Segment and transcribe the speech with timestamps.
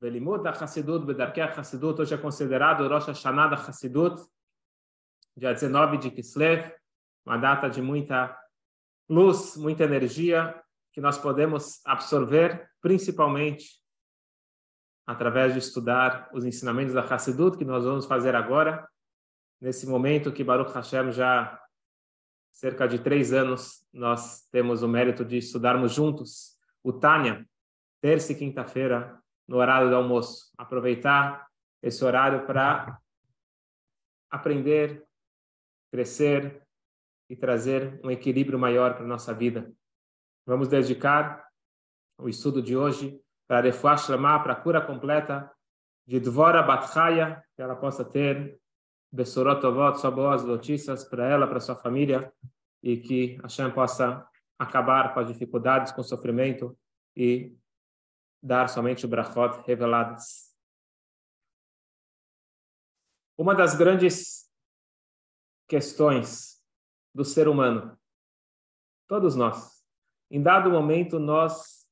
[0.00, 4.22] Velimut da Hassidut, Bedarkei Hassidut, hoje é considerado Rosh Hashanah da Hassidut,
[5.34, 6.70] dia 19 de Kislev,
[7.24, 8.38] uma data de muita
[9.08, 10.62] luz, muita energia,
[10.92, 13.80] que nós podemos absorver, principalmente
[15.06, 18.86] através de estudar os ensinamentos da Hassidut, que nós vamos fazer agora,
[19.60, 21.58] nesse momento que Baruch Hashem já
[22.50, 27.46] cerca de três anos nós temos o mérito de estudarmos juntos o Tânia,
[28.00, 30.52] terça e quinta-feira, no horário do almoço.
[30.56, 31.46] Aproveitar
[31.82, 32.98] esse horário para
[34.30, 35.06] aprender,
[35.90, 36.62] crescer
[37.28, 39.72] e trazer um equilíbrio maior para a nossa vida.
[40.46, 41.46] Vamos dedicar
[42.18, 45.50] o estudo de hoje para Refuah Shlamah, para a cura completa
[46.06, 48.58] de Dvora Bathaya, que ela possa ter
[49.12, 52.32] Bessorot Tovot, só boas notícias para ela, para sua família,
[52.82, 54.26] e que Hashem possa
[54.58, 56.76] acabar com as dificuldades, com o sofrimento
[57.16, 57.56] e
[58.46, 60.54] dar somente o brachot reveladas.
[63.36, 64.48] Uma das grandes
[65.68, 66.64] questões
[67.12, 67.98] do ser humano,
[69.08, 69.84] todos nós,
[70.30, 71.88] em dado momento nós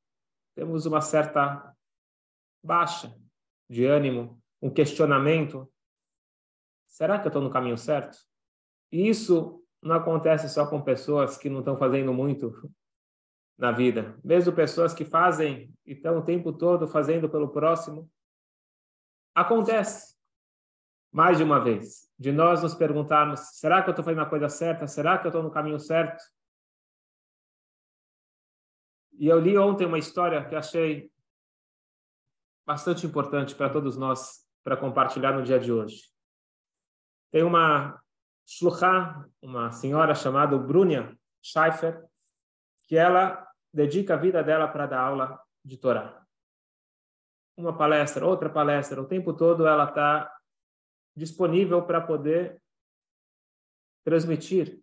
[0.54, 1.76] temos uma certa
[2.62, 3.12] baixa
[3.68, 5.68] de ânimo, um questionamento.
[6.86, 8.16] Será que eu estou no caminho certo?
[8.92, 12.72] E isso não acontece só com pessoas que não estão fazendo muito
[13.56, 14.18] na vida.
[14.24, 18.10] Mesmo pessoas que fazem e estão o tempo todo fazendo pelo próximo.
[19.34, 20.14] Acontece
[21.12, 24.48] mais de uma vez de nós nos perguntarmos: será que eu estou fazendo a coisa
[24.48, 24.86] certa?
[24.86, 26.22] Será que eu estou no caminho certo?
[29.16, 31.10] E eu li ontem uma história que achei
[32.66, 36.10] bastante importante para todos nós para compartilhar no dia de hoje.
[37.30, 38.02] Tem uma
[38.46, 42.04] shluchá, uma senhora chamada Brunia Scheifer,
[42.86, 46.24] que ela dedica a vida dela para dar aula de Torá.
[47.56, 50.32] Uma palestra, outra palestra, o tempo todo ela está
[51.16, 52.60] disponível para poder
[54.04, 54.80] transmitir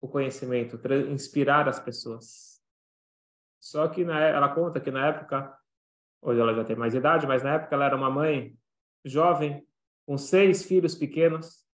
[0.00, 0.78] o conhecimento,
[1.10, 2.62] inspirar as pessoas.
[3.60, 5.58] Só que na, ela conta que na época,
[6.22, 8.56] hoje ela já tem mais idade, mas na época ela era uma mãe
[9.04, 9.66] jovem,
[10.06, 11.65] com seis filhos pequenos,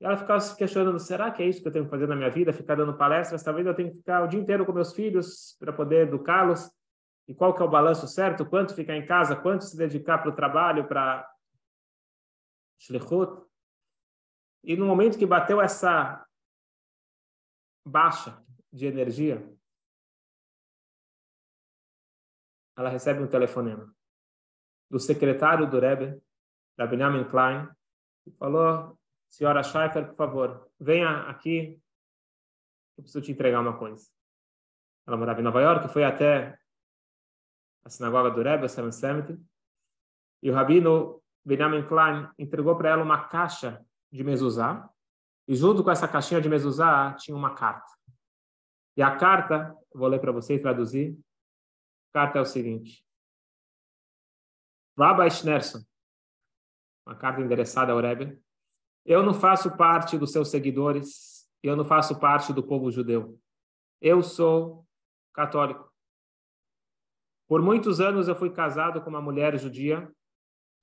[0.00, 2.16] e ela ficava se questionando: será que é isso que eu tenho que fazer na
[2.16, 2.52] minha vida?
[2.52, 3.42] Ficar dando palestras?
[3.42, 6.70] Talvez eu tenha que ficar o dia inteiro com meus filhos para poder educá-los.
[7.28, 8.46] E qual que é o balanço certo?
[8.46, 9.36] Quanto ficar em casa?
[9.36, 11.30] Quanto se dedicar para o trabalho, para
[12.78, 13.46] shlichut?
[14.64, 16.26] E no momento que bateu essa
[17.86, 19.46] baixa de energia,
[22.76, 23.94] ela recebe um telefonema
[24.90, 26.20] do secretário do Rebbe,
[26.76, 27.68] da Benjamin Klein,
[28.24, 28.99] que falou
[29.30, 31.80] Senhora Schleifer, por favor, venha aqui.
[32.98, 34.10] Eu preciso te entregar uma coisa.
[35.06, 36.58] Ela morava em Nova York, foi até
[37.84, 39.40] a sinagoga do Rebbe, Seven Seventy,
[40.42, 44.90] e o rabino Benjamin Klein entregou para ela uma caixa de mezuzá,
[45.48, 47.90] e junto com essa caixinha de mezuzá tinha uma carta.
[48.96, 51.18] E a carta, vou ler para você e traduzir.
[52.12, 53.06] A carta é o seguinte:
[54.98, 55.82] Rabbi Schnerson,
[57.06, 58.40] uma carta endereçada ao Rebbe,
[59.04, 63.38] eu não faço parte dos seus seguidores, eu não faço parte do povo judeu.
[64.00, 64.86] Eu sou
[65.34, 65.90] católico.
[67.48, 70.10] Por muitos anos eu fui casado com uma mulher judia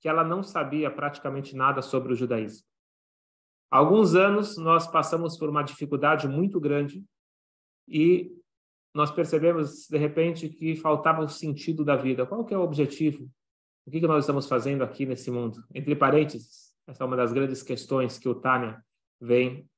[0.00, 2.66] que ela não sabia praticamente nada sobre o judaísmo.
[3.70, 7.04] Alguns anos nós passamos por uma dificuldade muito grande
[7.86, 8.30] e
[8.94, 12.26] nós percebemos de repente que faltava o sentido da vida.
[12.26, 13.30] Qual que é o objetivo?
[13.86, 15.64] O que, que nós estamos fazendo aqui nesse mundo?
[15.74, 18.82] Entre parênteses, essa é uma das grandes questões que o Tânia
[19.20, 19.68] vem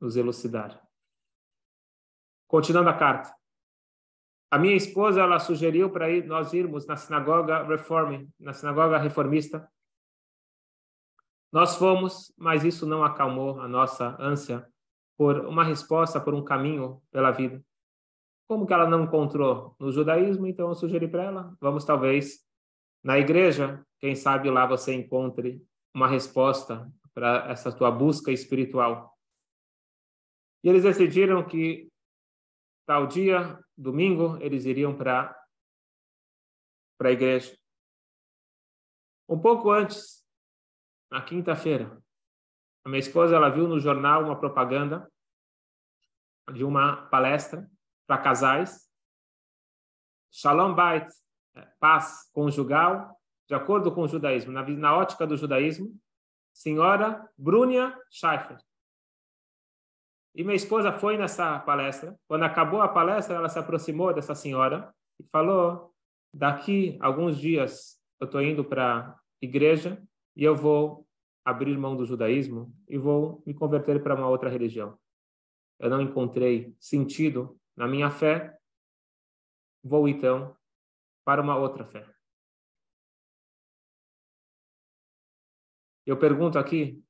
[0.00, 0.82] nos elucidar.
[2.48, 3.34] Continuando a carta.
[4.50, 9.70] A minha esposa ela sugeriu para nós irmos na sinagoga Reform, na sinagoga reformista.
[11.52, 14.66] Nós fomos, mas isso não acalmou a nossa ânsia
[15.18, 17.62] por uma resposta, por um caminho pela vida.
[18.48, 22.42] Como que ela não encontrou no judaísmo, então eu sugeri para ela, vamos talvez
[23.02, 25.62] na igreja, quem sabe lá você encontre
[25.94, 29.16] uma resposta para essa tua busca espiritual.
[30.62, 31.88] E eles decidiram que
[32.84, 35.40] tal dia, domingo, eles iriam para
[36.98, 37.56] para a igreja.
[39.28, 40.24] Um pouco antes,
[41.10, 42.00] na quinta-feira,
[42.84, 45.10] a minha esposa ela viu no jornal uma propaganda
[46.52, 47.68] de uma palestra
[48.06, 48.88] para casais.
[50.30, 51.08] Shalom Bait,
[51.54, 55.94] é, paz conjugal de acordo com o judaísmo, na, na ótica do judaísmo,
[56.52, 58.58] senhora Brunia Scheifer.
[60.34, 62.18] E minha esposa foi nessa palestra.
[62.26, 65.94] Quando acabou a palestra, ela se aproximou dessa senhora e falou:
[66.32, 70.02] daqui alguns dias eu estou indo para a igreja
[70.36, 71.06] e eu vou
[71.44, 74.98] abrir mão do judaísmo e vou me converter para uma outra religião.
[75.78, 78.56] Eu não encontrei sentido na minha fé,
[79.82, 80.56] vou então
[81.24, 82.13] para uma outra fé.
[86.06, 87.02] Eu pergunto aqui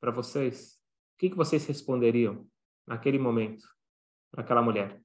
[0.00, 0.74] para vocês,
[1.14, 2.44] o que, que vocês responderiam
[2.84, 3.64] naquele momento
[4.32, 5.00] para aquela mulher?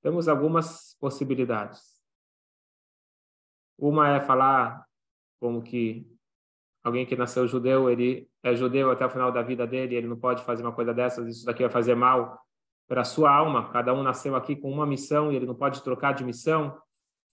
[0.00, 2.00] Temos algumas possibilidades.
[3.76, 4.86] Uma é falar
[5.38, 6.10] como que
[6.82, 10.18] alguém que nasceu judeu, ele é judeu até o final da vida dele, ele não
[10.18, 12.40] pode fazer uma coisa dessas, isso daqui vai fazer mal
[12.86, 13.70] para a sua alma.
[13.70, 16.80] Cada um nasceu aqui com uma missão e ele não pode trocar de missão.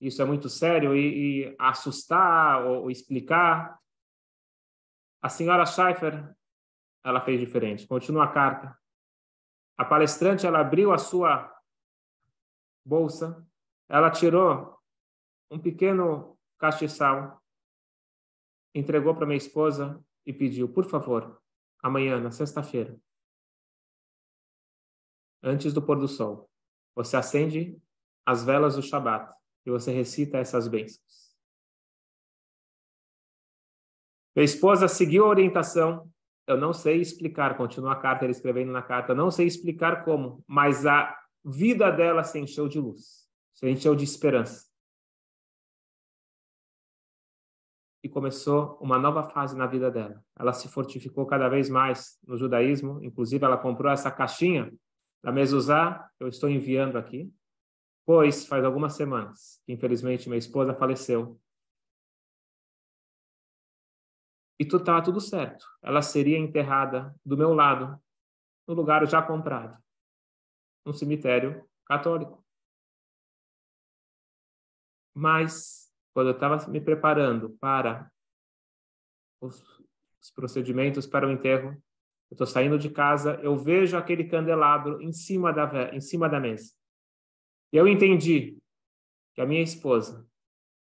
[0.00, 3.78] Isso é muito sério e, e assustar ou, ou explicar
[5.24, 6.36] a senhora Schaeffer,
[7.02, 7.86] ela fez diferente.
[7.86, 8.78] Continua a carta.
[9.74, 11.50] A palestrante, ela abriu a sua
[12.84, 13.42] bolsa,
[13.88, 14.78] ela tirou
[15.50, 17.42] um pequeno castiçal,
[18.74, 21.42] entregou para minha esposa e pediu, por favor,
[21.82, 22.94] amanhã, na sexta-feira,
[25.42, 26.50] antes do pôr do sol,
[26.94, 27.82] você acende
[28.26, 29.34] as velas do Shabat
[29.64, 31.23] e você recita essas bênçãos.
[34.34, 36.10] Minha esposa seguiu a orientação.
[36.46, 40.44] Eu não sei explicar, continua a carta, ele escrevendo na carta, não sei explicar como,
[40.46, 44.66] mas a vida dela se encheu de luz, se encheu de esperança.
[48.02, 50.22] E começou uma nova fase na vida dela.
[50.38, 54.70] Ela se fortificou cada vez mais no judaísmo, inclusive ela comprou essa caixinha
[55.22, 57.32] da Mezuzá, eu estou enviando aqui,
[58.04, 61.40] pois faz algumas semanas que infelizmente minha esposa faleceu
[64.58, 65.66] e tudo estava tudo certo.
[65.82, 68.00] Ela seria enterrada do meu lado,
[68.66, 69.76] no lugar já comprado,
[70.84, 72.44] no cemitério católico.
[75.12, 78.10] Mas, quando eu estava me preparando para
[79.40, 79.62] os,
[80.20, 81.70] os procedimentos para o enterro,
[82.30, 86.40] eu estou saindo de casa, eu vejo aquele candelabro em cima da, em cima da
[86.40, 86.72] mesa.
[87.72, 88.58] E eu entendi
[89.34, 90.26] que a minha esposa,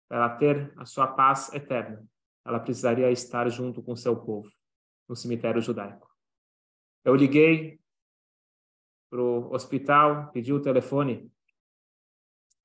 [0.09, 2.05] para ter a sua paz eterna,
[2.47, 4.49] ela precisaria estar junto com seu povo
[5.07, 6.09] no cemitério judaico.
[7.03, 7.77] Eu liguei
[9.09, 11.29] para o hospital, pedi o telefone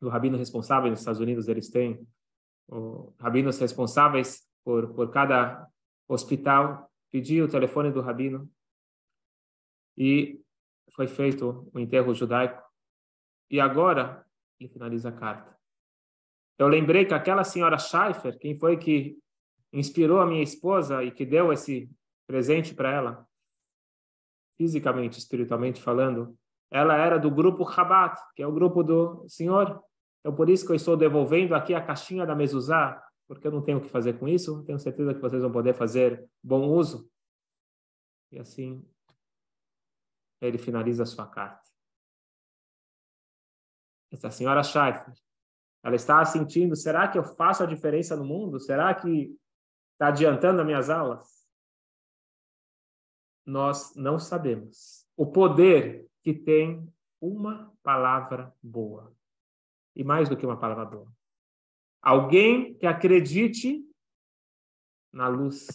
[0.01, 2.07] do rabino responsável nos Estados Unidos, eles têm
[2.69, 5.69] o, rabinos responsáveis por, por cada
[6.09, 8.49] hospital, pedi o telefone do rabino
[9.97, 10.41] e
[10.93, 12.63] foi feito o enterro judaico.
[13.51, 14.25] E agora
[14.61, 15.57] ele finaliza a carta.
[16.59, 19.22] Eu lembrei que aquela senhora Schaefer, quem foi que
[19.73, 21.91] inspirou a minha esposa e que deu esse
[22.27, 23.29] presente para ela,
[24.57, 26.37] fisicamente, espiritualmente falando,
[26.71, 29.83] ela era do grupo Rabat, que é o grupo do Senhor.
[30.21, 33.63] Então, por isso que eu estou devolvendo aqui a caixinha da Mezuzá, porque eu não
[33.63, 37.11] tenho o que fazer com isso, tenho certeza que vocês vão poder fazer bom uso.
[38.31, 38.87] E assim,
[40.41, 41.63] ele finaliza a sua carta.
[44.11, 45.15] Essa senhora Schaefer,
[45.83, 48.61] ela está sentindo, será que eu faço a diferença no mundo?
[48.61, 49.35] Será que
[50.03, 51.49] Está adiantando as minhas aulas?
[53.47, 55.07] Nós não sabemos.
[55.17, 59.15] O poder que tem uma palavra boa.
[59.95, 61.07] E mais do que uma palavra boa.
[62.03, 63.89] Alguém que acredite
[65.13, 65.69] na luz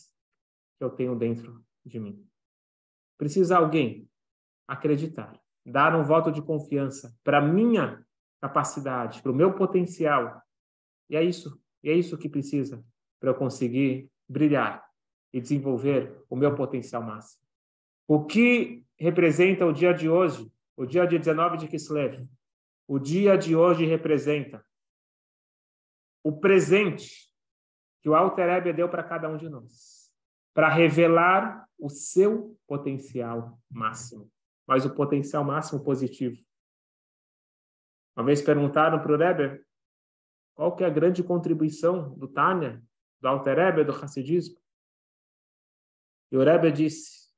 [0.77, 2.29] que eu tenho dentro de mim.
[3.17, 4.11] Precisa alguém
[4.67, 8.05] acreditar, dar um voto de confiança para minha
[8.41, 10.43] capacidade, para o meu potencial.
[11.09, 12.85] E é isso, e é isso que precisa
[13.21, 14.85] para eu conseguir brilhar
[15.33, 17.45] e desenvolver o meu potencial máximo.
[18.07, 22.27] O que representa o dia de hoje, o dia de 19 de Kislev?
[22.87, 24.65] O dia de hoje representa
[26.23, 27.31] o presente
[28.01, 30.11] que o Alter Ebe deu para cada um de nós,
[30.53, 34.31] para revelar o seu potencial máximo,
[34.65, 36.37] mas o potencial máximo positivo.
[38.15, 39.63] Uma vez perguntaram para o Rebbe
[40.55, 42.81] qual que é a grande contribuição do Tânia
[43.19, 44.57] do Alter Rebbe, do Hassidismo.
[46.31, 47.29] E o Rebbe disse,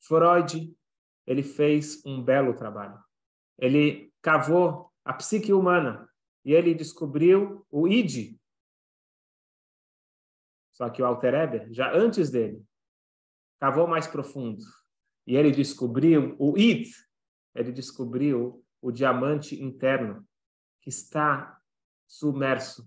[0.00, 0.76] Freud,
[1.26, 3.02] ele fez um belo trabalho.
[3.58, 6.08] Ele cavou a psique humana
[6.44, 8.38] e ele descobriu o id.
[10.72, 12.62] Só que o Alter Rebbe, já antes dele,
[13.60, 14.62] cavou mais profundo.
[15.26, 16.88] E ele descobriu o id.
[17.54, 20.26] Ele descobriu o diamante interno
[20.82, 21.58] que está
[22.06, 22.86] submerso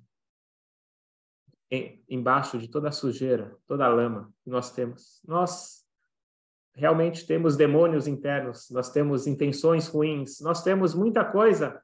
[1.70, 5.22] em, embaixo de toda a sujeira, toda a lama que nós temos.
[5.28, 5.86] Nós
[6.74, 11.82] realmente temos demônios internos, nós temos intenções ruins, nós temos muita coisa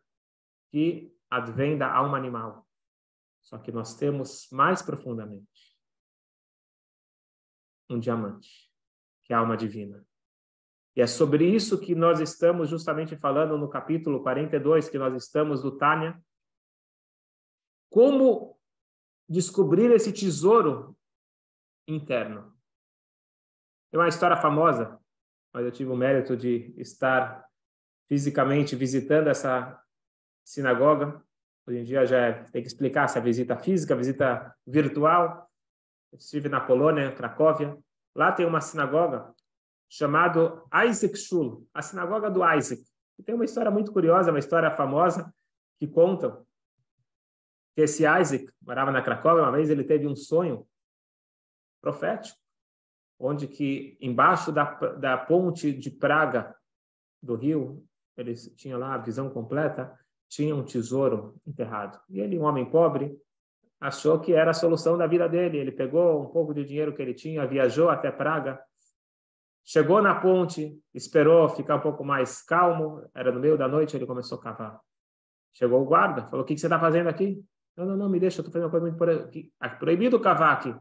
[0.70, 2.68] que advém da alma animal.
[3.42, 5.78] Só que nós temos mais profundamente
[7.90, 8.72] um diamante,
[9.24, 10.06] que é a alma divina.
[10.96, 15.62] E é sobre isso que nós estamos justamente falando no capítulo 42, que nós estamos
[15.62, 16.20] do Tânia.
[17.90, 18.53] Como
[19.30, 20.96] descobrir esse tesouro
[21.88, 22.54] interno.
[23.92, 25.00] Tem uma história famosa,
[25.54, 27.48] mas eu tive o mérito de estar
[28.08, 29.80] fisicamente visitando essa
[30.46, 31.24] sinagoga.
[31.68, 35.50] Hoje em dia já é, tem que explicar se é visita física, visita virtual.
[36.12, 37.78] Eu estive na Polônia, Cracóvia.
[38.16, 39.34] Lá tem uma sinagoga
[39.90, 42.84] chamado Isaac Shul, a sinagoga do Isaac.
[43.18, 45.34] E tem uma história muito curiosa, uma história famosa
[45.80, 46.44] que conta
[47.76, 50.68] que esse Isaac morava na Cracóvia, uma vez ele teve um sonho
[51.82, 52.38] profético,
[53.20, 56.56] onde que embaixo da, da ponte de Praga
[57.22, 57.86] do rio,
[58.18, 59.98] eles tinham lá a visão completa,
[60.30, 62.00] tinha um tesouro enterrado.
[62.10, 63.18] E ele, um homem pobre,
[63.80, 65.58] achou que era a solução da vida dele.
[65.58, 68.60] Ele pegou um pouco de dinheiro que ele tinha, viajou até Praga,
[69.64, 74.06] chegou na ponte, esperou ficar um pouco mais calmo, era no meio da noite, ele
[74.06, 74.80] começou a cavar.
[75.54, 77.44] Chegou o guarda, falou: O que você está fazendo aqui?
[77.76, 80.76] Não, não, não, me deixa, eu estou fazendo muito ah, proibido cavar aqui.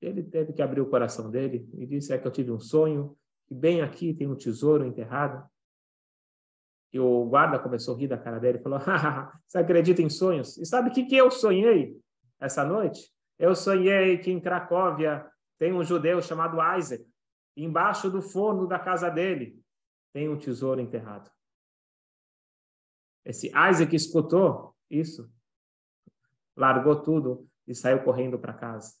[0.00, 3.16] Ele teve que abrir o coração dele e disse: É que eu tive um sonho,
[3.50, 5.48] e bem aqui tem um tesouro enterrado.
[6.92, 8.78] E o guarda começou a rir da cara dele e falou:
[9.48, 10.58] Você acredita em sonhos?
[10.58, 11.98] E sabe o que, que eu sonhei
[12.38, 13.10] essa noite?
[13.38, 15.26] Eu sonhei que em Cracóvia
[15.58, 17.04] tem um judeu chamado Isaac.
[17.56, 19.58] Embaixo do forno da casa dele
[20.12, 21.30] tem um tesouro enterrado.
[23.24, 25.30] Esse Isaac escutou isso,
[26.56, 28.94] largou tudo e saiu correndo para casa.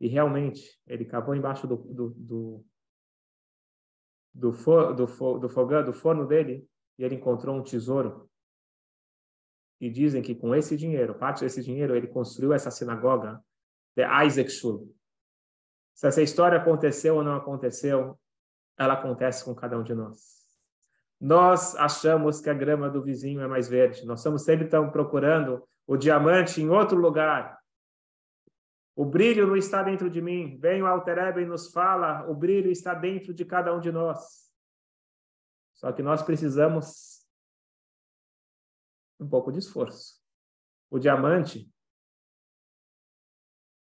[0.00, 2.66] E realmente, ele cavou embaixo do, do, do,
[4.32, 8.30] do, for, do, for, do fogão, do forno dele, e ele encontrou um tesouro.
[9.80, 13.42] E dizem que com esse dinheiro, parte desse dinheiro, ele construiu essa sinagoga,
[13.96, 14.94] de Isaac Shul.
[15.94, 18.16] Se essa história aconteceu ou não aconteceu,
[18.78, 20.37] ela acontece com cada um de nós.
[21.20, 24.06] Nós achamos que a grama do vizinho é mais verde.
[24.06, 27.58] Nós estamos sempre estamos procurando o diamante em outro lugar.
[28.94, 30.58] O brilho não está dentro de mim.
[30.58, 34.48] Vem o Alterebe e nos fala, o brilho está dentro de cada um de nós.
[35.74, 37.24] Só que nós precisamos
[39.20, 40.20] um pouco de esforço.
[40.90, 41.70] O diamante,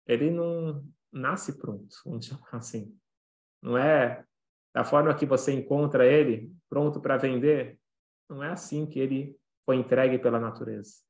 [0.06, 2.98] ele não nasce pronto, vamos chamar assim.
[3.62, 4.26] Não é
[4.74, 7.80] da forma que você encontra ele pronto para vender,
[8.30, 11.02] não é assim que ele foi entregue pela natureza.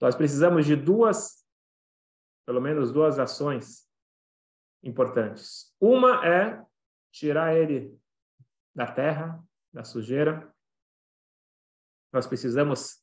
[0.00, 1.44] Nós precisamos de duas,
[2.46, 3.88] pelo menos duas ações
[4.82, 5.74] importantes.
[5.80, 6.64] Uma é
[7.12, 7.98] tirar ele
[8.74, 9.42] da terra,
[9.72, 10.52] da sujeira.
[12.12, 13.02] Nós precisamos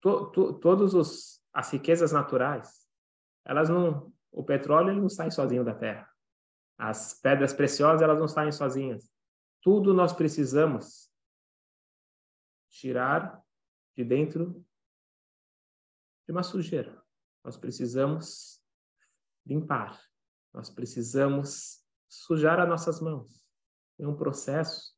[0.00, 2.86] to, to, todos os as riquezas naturais,
[3.44, 6.09] elas não, o petróleo não sai sozinho da terra.
[6.82, 9.12] As pedras preciosas, elas não saem sozinhas.
[9.60, 11.12] Tudo nós precisamos
[12.70, 13.38] tirar
[13.94, 14.64] de dentro
[16.24, 16.98] de uma sujeira.
[17.44, 18.64] Nós precisamos
[19.44, 20.00] limpar.
[20.54, 23.44] Nós precisamos sujar as nossas mãos.
[23.98, 24.96] É um processo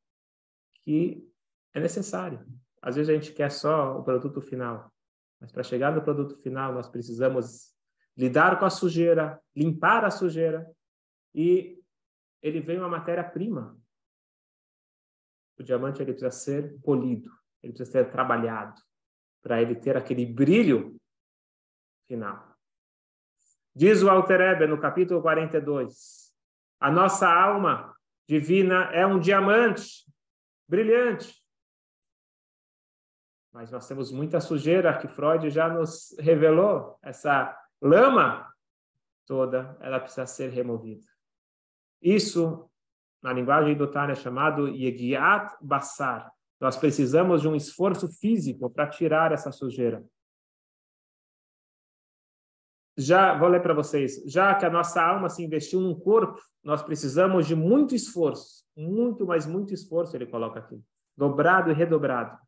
[0.85, 1.29] que
[1.75, 2.47] é necessário.
[2.81, 4.95] Às vezes a gente quer só o produto final,
[5.41, 7.75] mas para chegar no produto final nós precisamos
[8.17, 10.65] lidar com a sujeira, limpar a sujeira
[11.35, 11.83] e
[12.41, 13.79] ele vem uma matéria-prima.
[15.59, 17.31] O diamante ele precisa ser polido,
[17.63, 18.81] ele precisa ser trabalhado
[19.43, 20.97] para ele ter aquele brilho
[22.07, 22.57] final.
[23.75, 26.35] Diz o Alter no capítulo 42,
[26.81, 27.97] a nossa alma
[28.29, 30.05] divina é um diamante
[30.69, 31.43] brilhante.
[33.53, 38.51] Mas nós temos muita sujeira que Freud já nos revelou, essa lama
[39.27, 41.12] toda, ela precisa ser removida.
[42.03, 42.69] Isso,
[43.23, 46.31] na linguagem do Tânia, é chamado Yegiat Basar.
[46.61, 50.05] Nós precisamos de um esforço físico para tirar essa sujeira.
[52.97, 54.23] Já vou ler para vocês.
[54.27, 59.27] Já que a nossa alma se investiu num corpo, nós precisamos de muito esforço, muito,
[59.27, 60.81] mas muito esforço, ele coloca aqui,
[61.17, 62.39] dobrado e redobrado,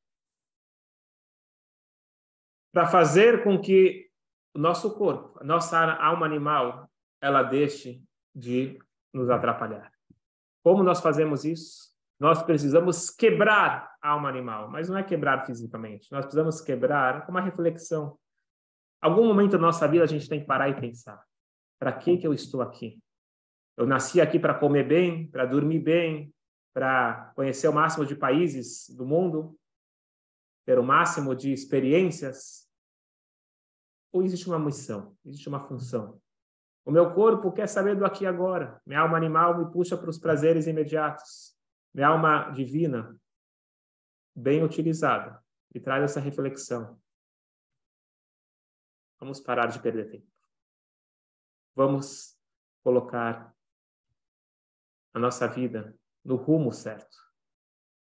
[2.73, 4.11] para fazer com que
[4.55, 8.03] o nosso corpo, a nossa alma animal, ela deixe
[8.35, 8.79] de
[9.15, 9.93] nos atrapalhar.
[10.63, 11.95] Como nós fazemos isso?
[12.19, 16.11] Nós precisamos quebrar a alma animal, mas não é quebrar fisicamente.
[16.13, 18.19] Nós precisamos quebrar com uma reflexão.
[19.01, 21.23] Algum momento da nossa vida a gente tem que parar e pensar:
[21.79, 22.99] para que que eu estou aqui?
[23.77, 26.33] Eu nasci aqui para comer bem, para dormir bem,
[26.73, 29.59] para conhecer o máximo de países do mundo,
[30.65, 32.69] ter o máximo de experiências,
[34.13, 36.21] ou existe uma missão, existe uma função?
[36.85, 38.81] O meu corpo quer saber do aqui e agora.
[38.85, 41.57] Minha alma animal me puxa para os prazeres imediatos.
[41.95, 43.19] Minha alma divina,
[44.35, 47.01] bem utilizada, me traz essa reflexão.
[49.19, 50.27] Vamos parar de perder tempo.
[51.75, 52.39] Vamos
[52.83, 53.55] colocar
[55.15, 57.17] a nossa vida no rumo certo.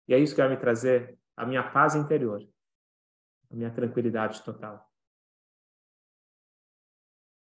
[0.08, 2.41] E é isso que vai me trazer a minha paz interior,
[3.50, 4.91] a minha tranquilidade total.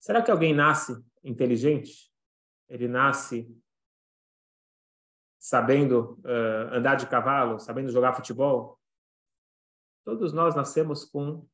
[0.01, 0.93] Será que alguém nasce
[1.23, 2.11] inteligente?
[2.71, 3.47] Ele nasce
[5.39, 8.81] sabendo uh, andar de cavalo, sabendo jogar futebol?
[10.03, 11.47] Todos nós nascemos com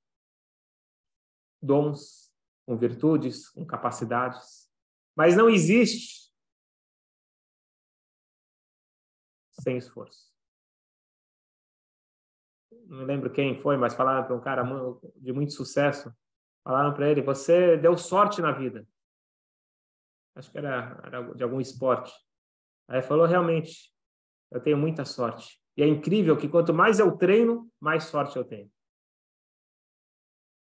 [1.60, 2.32] dons,
[2.64, 4.70] com virtudes, com capacidades.
[5.16, 6.32] Mas não existe
[9.60, 10.32] sem esforço.
[12.86, 14.62] Não lembro quem foi, mas falaram para um cara
[15.16, 16.14] de muito sucesso
[16.66, 18.84] Falaram para ele: você deu sorte na vida.
[20.34, 22.12] Acho que era, era de algum esporte.
[22.88, 23.94] Aí ele falou: realmente,
[24.50, 25.62] eu tenho muita sorte.
[25.76, 28.68] E é incrível que quanto mais eu treino, mais sorte eu tenho.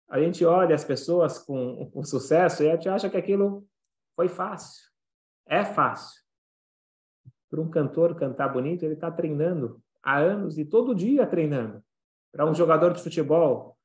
[0.09, 3.64] A gente olha as pessoas com, com sucesso e a gente acha que aquilo
[4.16, 4.90] foi fácil.
[5.47, 6.21] É fácil.
[7.49, 11.80] Para um cantor cantar bonito, ele está treinando há anos e todo dia treinando.
[12.32, 13.78] Para um jogador de futebol,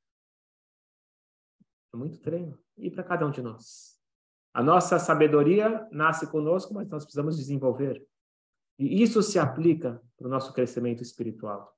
[1.94, 2.58] é muito treino.
[2.78, 3.98] E para cada um de nós.
[4.54, 8.06] A nossa sabedoria nasce conosco, mas nós precisamos desenvolver.
[8.80, 11.76] E isso se aplica para o nosso crescimento espiritual.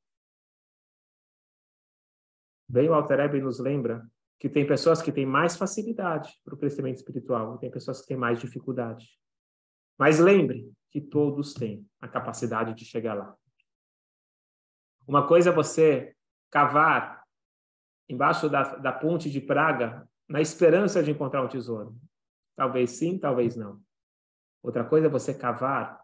[2.68, 4.08] Bem, o Alter nos lembra
[4.40, 8.08] que tem pessoas que têm mais facilidade para o crescimento espiritual e tem pessoas que
[8.08, 9.10] têm mais dificuldade.
[9.98, 13.36] Mas lembre que todos têm a capacidade de chegar lá.
[15.06, 16.16] Uma coisa é você
[16.50, 17.19] cavar
[18.10, 21.96] embaixo da, da ponte de Praga, na esperança de encontrar um tesouro.
[22.56, 23.82] Talvez sim, talvez não.
[24.62, 26.04] Outra coisa é você cavar,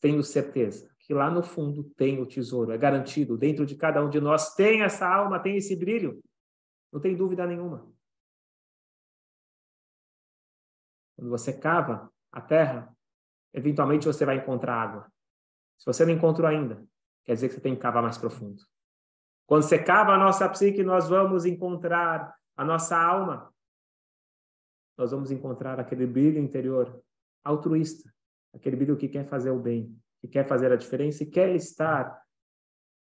[0.00, 4.10] tendo certeza que lá no fundo tem o tesouro, é garantido, dentro de cada um
[4.10, 6.20] de nós tem essa alma, tem esse brilho.
[6.92, 7.88] Não tem dúvida nenhuma.
[11.14, 12.92] Quando você cava a terra,
[13.54, 15.12] eventualmente você vai encontrar água.
[15.78, 16.84] Se você não encontrou ainda,
[17.24, 18.62] quer dizer que você tem que cavar mais profundo.
[19.46, 23.54] Quando se cava a nossa psique, nós vamos encontrar a nossa alma.
[24.98, 27.00] Nós vamos encontrar aquele brilho interior
[27.44, 28.12] altruísta,
[28.52, 32.20] aquele brilho que quer fazer o bem, que quer fazer a diferença e quer estar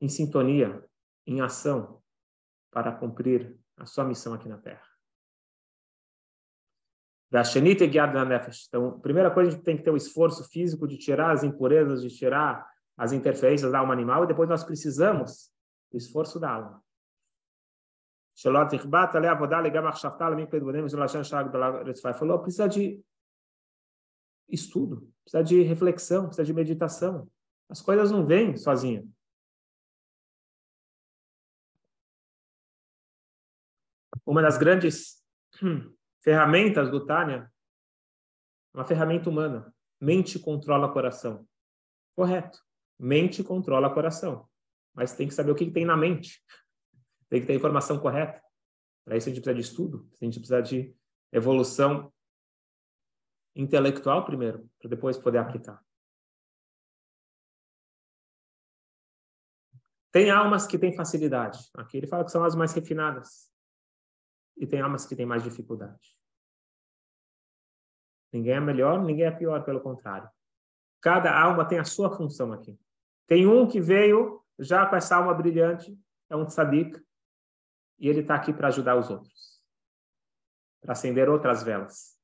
[0.02, 0.84] em sintonia,
[1.26, 2.02] em ação,
[2.70, 4.84] para cumprir a sua missão aqui na Terra.
[7.32, 8.66] Da Shenita guiada na Nefesh.
[8.68, 12.02] Então, primeira coisa, a gente tem que ter o esforço físico de tirar as impurezas,
[12.02, 15.53] de tirar as interferências da alma animal, e depois nós precisamos
[15.94, 16.84] o esforço da alma.
[22.18, 23.00] Falou, precisa de
[24.50, 27.30] estudo, precisa de reflexão, precisa de meditação.
[27.70, 29.06] As coisas não vêm sozinhas.
[34.26, 35.24] Uma das grandes
[36.24, 37.52] ferramentas do Tânia,
[38.74, 39.74] uma ferramenta humana.
[40.02, 41.48] Mente controla coração.
[42.16, 42.60] Correto.
[42.98, 44.50] Mente controla coração
[44.94, 46.44] mas tem que saber o que, que tem na mente.
[47.30, 48.42] Tem que ter a informação correta.
[49.04, 50.96] Para isso a gente precisa de estudo, a gente precisa de
[51.32, 52.14] evolução
[53.56, 55.84] intelectual primeiro, para depois poder aplicar.
[60.12, 61.60] Tem almas que têm facilidade.
[61.74, 63.52] Aqui ele fala que são as mais refinadas.
[64.56, 66.16] E tem almas que têm mais dificuldade.
[68.32, 70.30] Ninguém é melhor, ninguém é pior, pelo contrário.
[71.02, 72.80] Cada alma tem a sua função aqui.
[73.28, 75.98] Tem um que veio já com essa alma brilhante,
[76.30, 77.02] é um tzadik,
[78.00, 79.64] e ele está aqui para ajudar os outros,
[80.82, 82.18] para acender outras velas.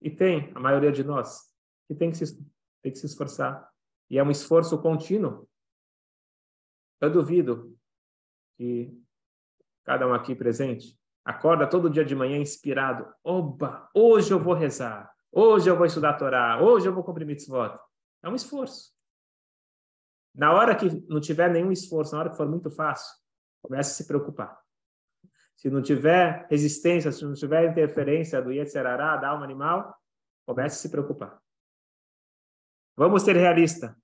[0.00, 1.52] E tem, a maioria de nós,
[1.86, 2.36] que tem que se,
[2.82, 3.68] tem que se esforçar.
[4.08, 5.48] E é um esforço contínuo.
[7.00, 7.76] Eu duvido
[8.56, 8.96] que
[9.84, 13.12] cada um aqui presente acorda todo dia de manhã inspirado.
[13.22, 15.12] Oba, hoje eu vou rezar.
[15.32, 16.62] Hoje eu vou estudar a Torá.
[16.62, 17.78] Hoje eu vou cumprir mitzvot.
[18.22, 18.92] É um esforço.
[20.34, 23.14] Na hora que não tiver nenhum esforço, na hora que for muito fácil,
[23.62, 24.58] comece a se preocupar.
[25.56, 29.94] Se não tiver resistência, se não tiver interferência do Yetzerará, da alma animal,
[30.46, 31.38] comece a se preocupar.
[32.96, 33.94] Vamos ser realistas.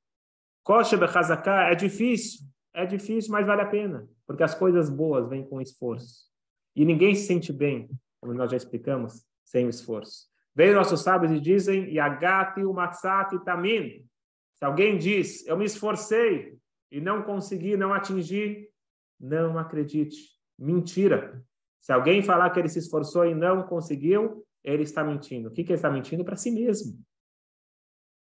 [0.62, 5.48] Kosher Bechazaká é difícil, é difícil, mas vale a pena, porque as coisas boas vêm
[5.48, 6.26] com esforço.
[6.74, 7.88] E ninguém se sente bem,
[8.20, 10.26] como nós já explicamos, sem o esforço.
[10.54, 14.06] Vem nossos sábios e dizem, Yagati umatsati tamin,
[14.56, 16.58] se alguém diz, eu me esforcei
[16.90, 18.70] e não consegui, não atingi,
[19.20, 20.16] não acredite.
[20.58, 21.44] Mentira.
[21.78, 25.48] Se alguém falar que ele se esforçou e não conseguiu, ele está mentindo.
[25.48, 26.24] O que, que ele está mentindo?
[26.24, 26.98] Para si mesmo.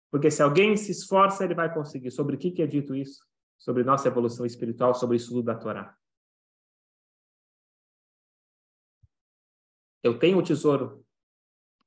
[0.09, 2.11] Porque se alguém se esforça, ele vai conseguir.
[2.11, 3.19] Sobre o que, que é dito isso?
[3.57, 5.95] Sobre nossa evolução espiritual, sobre o estudo da Torá.
[10.01, 11.05] Eu tenho o tesouro.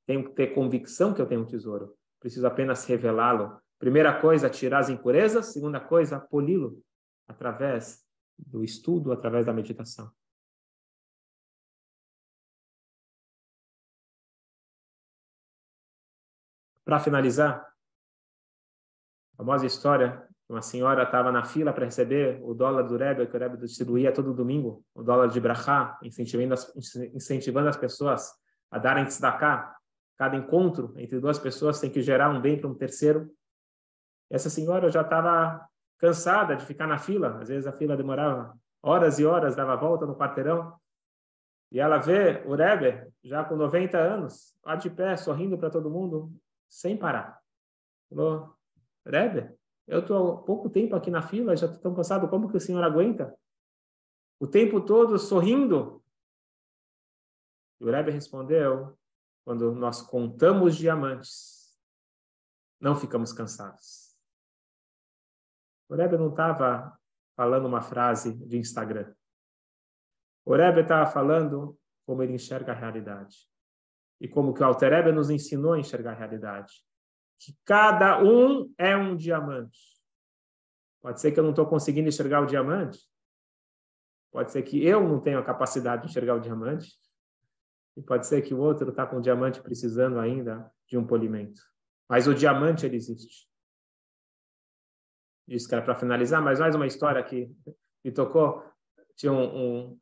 [0.05, 1.97] Tenho que ter convicção que eu tenho o tesouro.
[2.19, 3.59] Preciso apenas revelá-lo.
[3.77, 5.47] Primeira coisa, tirar as impurezas.
[5.47, 6.81] Segunda coisa, poli-lo
[7.27, 8.03] através
[8.37, 10.11] do estudo, através da meditação.
[16.83, 17.67] Para finalizar,
[19.33, 23.35] a famosa história, uma senhora estava na fila para receber o dólar do Rebbe, que
[23.35, 28.31] o Rebbe distribuía todo domingo, o dólar de Brachá, incentivando as, incentivando as pessoas
[28.69, 29.75] a darem tzedakah.
[30.15, 33.29] Cada encontro entre duas pessoas tem que gerar um bem para um terceiro.
[34.29, 37.39] Essa senhora já estava cansada de ficar na fila.
[37.39, 40.79] Às vezes a fila demorava horas e horas, dava volta no quarteirão.
[41.71, 45.89] E ela vê o Rebbe, já com 90 anos, lá de pé, sorrindo para todo
[45.89, 46.31] mundo,
[46.69, 47.41] sem parar.
[48.09, 48.55] Falou,
[49.05, 49.53] Rebbe,
[49.87, 52.61] eu estou há pouco tempo aqui na fila, já estou tão cansado, como que o
[52.61, 53.35] senhor aguenta?
[54.39, 56.03] O tempo todo sorrindo.
[57.79, 58.97] E o Rebbe respondeu,
[59.43, 61.77] quando nós contamos diamantes,
[62.79, 64.04] não ficamos cansados.
[65.87, 66.97] O Rebbe não estava
[67.35, 69.13] falando uma frase de Instagram.
[70.43, 73.35] O Rebbe estava falando como ele enxerga a realidade.
[74.19, 76.73] E como que o Alter Rebbe nos ensinou a enxergar a realidade.
[77.39, 79.79] Que cada um é um diamante.
[81.01, 82.99] Pode ser que eu não estou conseguindo enxergar o diamante.
[84.31, 86.93] Pode ser que eu não tenho a capacidade de enxergar o diamante.
[87.95, 91.61] E pode ser que o outro está com o diamante precisando ainda de um polimento.
[92.09, 93.47] Mas o diamante, ele existe
[95.47, 97.49] disse que era para finalizar, mas mais uma história que
[98.03, 98.63] me tocou.
[99.15, 99.99] Tinha um, um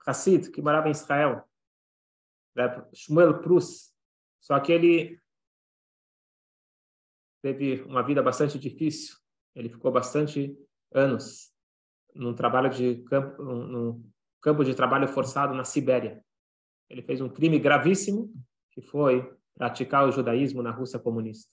[0.51, 1.43] que morava em Israel,
[2.56, 3.93] né, Shmuel Prus,
[4.39, 5.19] só que ele
[7.41, 9.15] teve uma vida bastante difícil.
[9.53, 10.58] Ele ficou bastante
[10.93, 11.53] anos
[12.15, 14.03] num trabalho de campo, num
[14.41, 16.23] campo de trabalho forçado na Sibéria.
[16.89, 18.34] Ele fez um crime gravíssimo,
[18.71, 21.51] que foi praticar o judaísmo na Rússia comunista.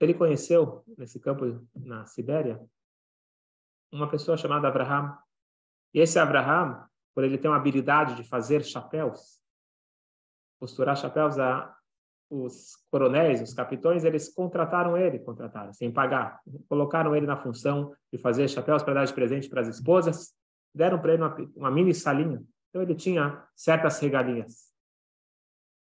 [0.00, 2.60] Ele conheceu, nesse campo na Sibéria,
[3.92, 5.16] uma pessoa chamada Abraham.
[5.92, 9.40] E esse Abraham, por ele ter uma habilidade de fazer chapéus,
[10.58, 11.74] costurar chapéus a
[12.30, 16.40] os coronéis, os capitões, eles contrataram ele, contrataram, sem pagar.
[16.68, 20.34] Colocaram ele na função de fazer chapéus para dar de presente para as esposas,
[20.74, 22.42] deram para ele uma, uma, mini salinha.
[22.70, 24.72] Então ele tinha certas regalias.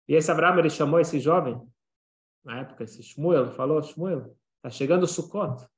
[0.07, 1.61] E esse Abraão, ele chamou esse jovem
[2.49, 5.69] na época, esse Shmuel falou, Shmuel, está chegando o Sukkot.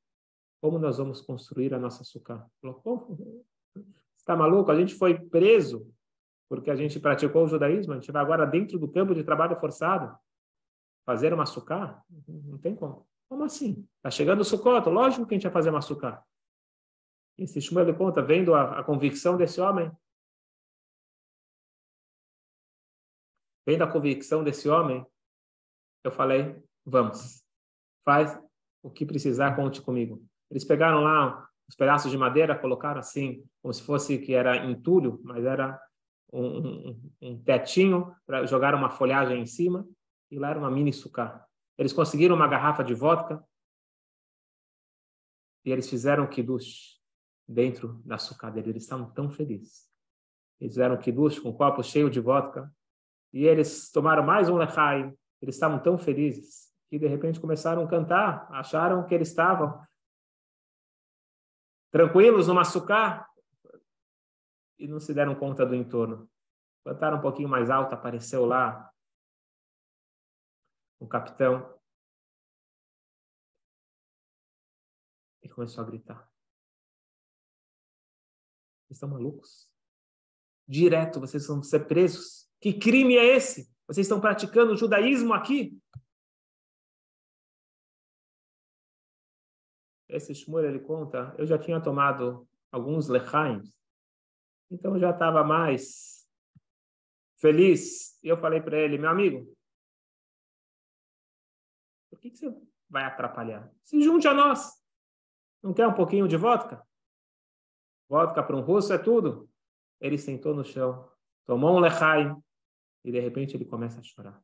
[0.63, 2.49] Como nós vamos construir a nossa Sukkah?
[2.63, 3.45] Falou, como?
[4.17, 4.71] está maluco?
[4.71, 5.93] A gente foi preso
[6.49, 9.59] porque a gente praticou o judaísmo, a gente vai agora dentro do campo de trabalho
[9.59, 10.17] forçado
[11.05, 12.05] fazer uma Sukkah?
[12.29, 13.05] Não tem como.
[13.29, 13.85] Como assim?
[13.97, 16.25] Está chegando o Sukkot, lógico que a gente vai fazer uma Sukkah.
[17.37, 19.91] Esse Shmuel conta, vendo a, a convicção desse homem,
[23.67, 25.05] vendo a convicção desse homem,
[26.05, 27.45] eu falei, vamos,
[28.05, 28.39] faz
[28.83, 30.23] o que precisar, conte comigo.
[30.51, 35.21] Eles pegaram lá os pedaços de madeira, colocaram assim, como se fosse que era entulho,
[35.23, 35.81] mas era
[36.33, 39.87] um, um, um tetinho para jogar uma folhagem em cima
[40.31, 41.45] e lá era uma mini sucá.
[41.79, 43.43] Eles conseguiram uma garrafa de vodka
[45.65, 47.01] e eles fizeram kiddush
[47.47, 48.71] dentro da sucá dele.
[48.71, 49.89] Eles estavam tão felizes.
[50.61, 52.73] Eles fizeram kiddush com um copo cheio de vodka
[53.33, 57.89] e eles tomaram mais um lechaim eles estavam tão felizes que de repente começaram a
[57.89, 59.87] cantar, acharam que eles estavam
[61.91, 63.29] tranquilos no maçucar
[64.79, 66.31] e não se deram conta do entorno.
[66.85, 68.91] Cantaram um pouquinho mais alto, apareceu lá
[70.99, 71.79] o capitão
[75.43, 76.31] e começou a gritar.
[78.83, 79.71] Vocês estão malucos?
[80.67, 82.51] Direto, vocês vão ser presos.
[82.61, 83.73] Que crime é esse?
[83.91, 85.77] Vocês estão praticando o judaísmo aqui?
[90.09, 93.77] Esse Shmuel, ele conta, eu já tinha tomado alguns lechaims,
[94.71, 96.25] então eu já estava mais
[97.39, 98.17] feliz.
[98.23, 99.53] E eu falei para ele, meu amigo,
[102.11, 102.57] por que, que você
[102.89, 103.73] vai atrapalhar?
[103.83, 104.81] Se junte a nós.
[105.61, 106.81] Não quer um pouquinho de vodka?
[108.09, 109.51] Vodka para um russo é tudo.
[110.01, 111.11] Ele sentou no chão,
[111.45, 112.41] tomou um lechaim,
[113.05, 114.43] e de repente ele começa a chorar.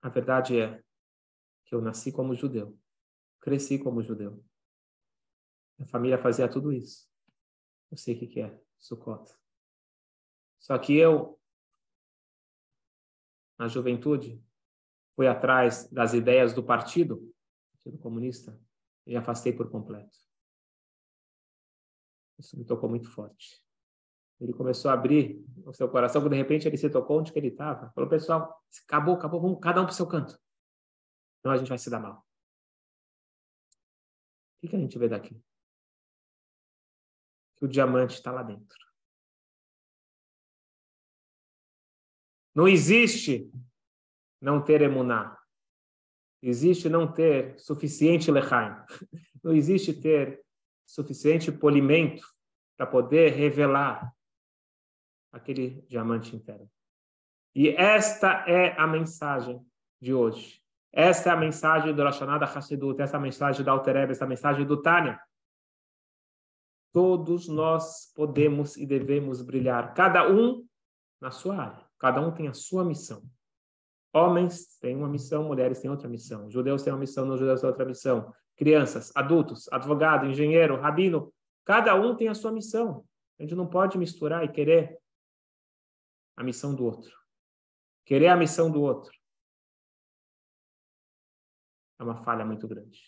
[0.00, 0.82] A verdade é
[1.64, 2.76] que eu nasci como judeu,
[3.40, 4.44] Cresci como judeu.
[5.78, 7.08] A família fazia tudo isso.
[7.90, 9.32] Eu sei o que, é Sukkot.
[10.58, 11.40] Só que eu,
[13.58, 14.42] na juventude,
[15.14, 17.34] fui atrás das ideias do partido,
[17.72, 18.58] Partido Comunista,
[19.06, 20.16] e me afastei por completo.
[22.42, 23.62] Isso me tocou muito forte.
[24.40, 27.38] Ele começou a abrir o seu coração, quando de repente ele se tocou onde que
[27.38, 27.92] ele estava.
[27.92, 30.36] Falou, pessoal, acabou, acabou, vamos cada um para o seu canto.
[31.44, 32.18] Não, a gente vai se dar mal.
[32.18, 32.22] O
[34.60, 35.40] que, que a gente vê daqui?
[37.56, 38.78] Que o diamante está lá dentro.
[42.52, 43.50] Não existe
[44.40, 45.38] não ter emuná.
[46.42, 48.74] Existe não ter suficiente lechaim.
[49.42, 50.44] Não existe ter
[50.84, 52.26] suficiente polimento
[52.76, 54.12] para poder revelar
[55.32, 56.70] aquele diamante interno.
[57.54, 59.64] E esta é a mensagem
[60.00, 60.62] de hoje.
[60.92, 64.26] Esta é a mensagem do Rashonada Hassidut, essa é a mensagem da Altereb, essa é
[64.26, 65.18] a mensagem do Tânia.
[66.92, 70.66] Todos nós podemos e devemos brilhar, cada um
[71.18, 73.22] na sua área, cada um tem a sua missão.
[74.12, 77.70] Homens têm uma missão, mulheres têm outra missão, judeus têm uma missão, não judeus têm
[77.70, 83.04] outra missão, crianças, adultos, advogado, engenheiro, rabino, cada um tem a sua missão.
[83.36, 85.00] A gente não pode misturar e querer
[86.36, 87.12] a missão do outro.
[88.04, 89.12] Querer a missão do outro
[91.98, 93.00] é uma falha muito grande.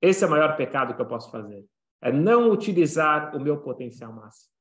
[0.00, 1.66] Esse é o maior pecado que eu posso fazer.
[2.00, 4.52] É não utilizar o meu potencial máximo.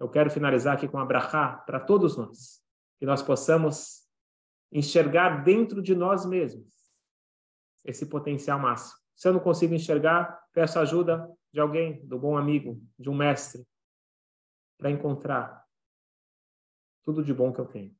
[0.00, 2.64] Eu quero finalizar aqui com a brachá para todos nós.
[2.98, 4.08] Que nós possamos
[4.72, 6.74] enxergar dentro de nós mesmos
[7.84, 9.05] esse potencial máximo.
[9.16, 13.66] Se eu não consigo enxergar, peço ajuda de alguém, do bom amigo, de um mestre,
[14.76, 15.64] para encontrar
[17.02, 17.96] tudo de bom que eu tenho.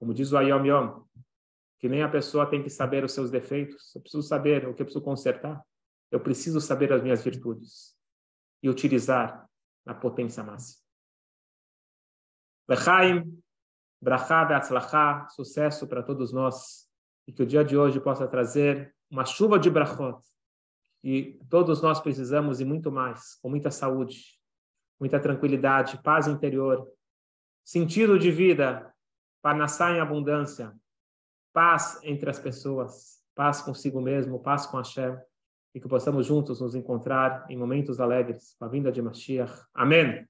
[0.00, 1.04] Como diz o Ayom Yom,
[1.78, 4.82] que nem a pessoa tem que saber os seus defeitos, eu preciso saber o que
[4.82, 5.64] eu preciso consertar,
[6.10, 7.96] eu preciso saber as minhas virtudes
[8.60, 9.48] e utilizar
[9.84, 10.82] na potência máxima.
[12.68, 13.40] Lechaim,
[14.00, 16.81] brachá sucesso para todos nós,
[17.26, 20.20] e que o dia de hoje possa trazer uma chuva de brachot,
[21.04, 24.38] e todos nós precisamos e muito mais, com muita saúde,
[25.00, 26.88] muita tranquilidade, paz interior,
[27.64, 28.92] sentido de vida,
[29.42, 30.72] parnassá em abundância,
[31.52, 35.18] paz entre as pessoas, paz consigo mesmo, paz com a Hashem,
[35.74, 39.52] e que possamos juntos nos encontrar em momentos alegres com a vinda de Mashiach.
[39.74, 40.26] Amém.